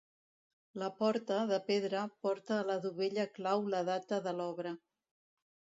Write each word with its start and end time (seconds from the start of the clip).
La 0.83 0.87
porta, 1.01 1.37
de 1.51 1.59
pedra, 1.67 2.01
porta 2.27 2.59
a 2.63 2.67
la 2.71 2.79
dovella 2.87 3.29
clau 3.39 3.69
la 3.77 3.87
data 3.95 4.23
de 4.29 4.37
l'obra. 4.41 4.79